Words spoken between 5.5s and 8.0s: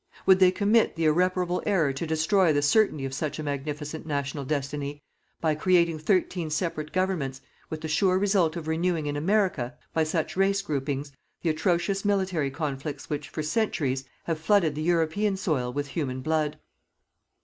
creating thirteen separate governments, with the